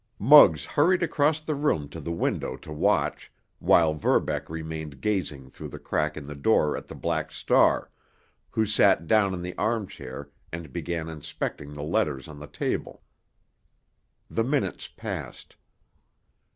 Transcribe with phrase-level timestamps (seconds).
[0.17, 5.67] Muggs hurried across the room to the window to watch, while Verbeck remained gazing through
[5.67, 7.91] the crack in the door at the Black Star,
[8.49, 13.03] who sat down in the armchair and began inspecting the letters on the table.
[14.27, 15.55] The minutes passed.